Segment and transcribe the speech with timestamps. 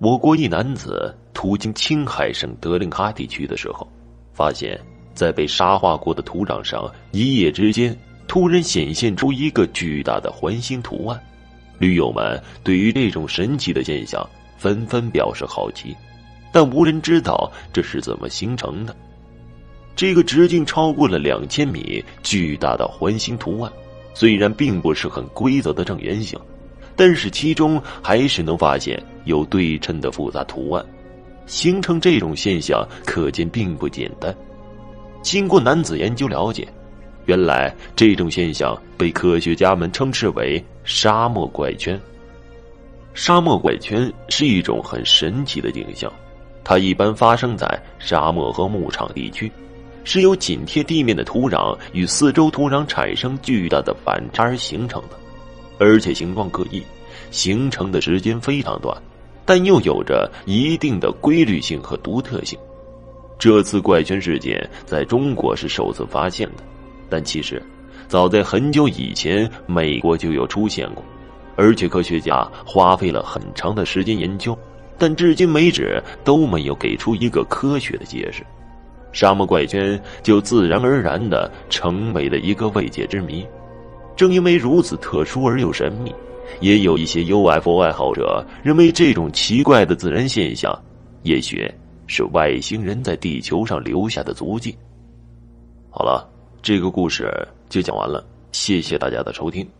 [0.00, 3.84] 我国一男子途经青海省德令哈地区的时候，
[4.32, 4.80] 发现，
[5.12, 7.96] 在被沙化过的土壤上，一夜之间
[8.28, 11.20] 突然显现出一个巨大的环形图案。
[11.80, 14.24] 驴友们对于这种神奇的现象
[14.56, 15.96] 纷纷表示好奇，
[16.52, 18.94] 但无人知道这是怎么形成的。
[19.96, 23.72] 这个直径超过了两千米巨大的环形图案，
[24.14, 26.38] 虽然并不是很规则的正圆形，
[26.98, 30.84] 但是其中还是能发现有对称的复杂图案。
[31.46, 34.34] 形成这种现象，可见并不简单。
[35.22, 36.68] 经过男子研究了解。
[37.26, 42.00] 原来这种现象被科学家们称之为“沙漠怪圈”。
[43.12, 46.10] 沙漠怪圈是一种很神奇的景象，
[46.64, 47.66] 它一般发生在
[47.98, 49.52] 沙漠和牧场地区，
[50.04, 55.18] 是由紧贴地面的土壤与四周土壤产生巨大的反差而形成的，
[55.78, 56.82] 而且形状各异，
[57.30, 58.96] 形成的时间非常短，
[59.44, 62.58] 但又有着一定的规律性和独特性。
[63.38, 66.64] 这次怪圈事件在中国是首次发现的。
[67.08, 67.62] 但其实，
[68.08, 71.04] 早在很久以前，美国就有出现过，
[71.56, 74.58] 而且科学家花费了很长的时间研究，
[74.98, 78.44] 但至今为止都没有给出一个科学的解释。
[79.12, 83.46] 沙漠怪圈就自然而然的成为了一个未解之谜。
[84.18, 86.14] 正因为如此特殊而又神秘，
[86.60, 90.76] 也有一些 UFO 爱好者认为这种奇怪的自然现象，
[91.22, 91.72] 也许
[92.06, 94.76] 是外星人在地球上留下的足迹。
[95.88, 96.28] 好了。
[96.60, 97.32] 这个故事
[97.68, 99.78] 就讲完了，谢谢大家的收听。